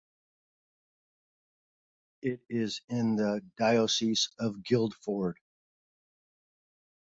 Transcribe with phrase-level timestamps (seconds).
[2.23, 5.37] It is in the Diocese of Guildford.